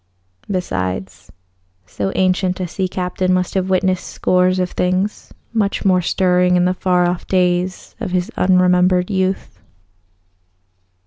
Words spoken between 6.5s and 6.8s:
in the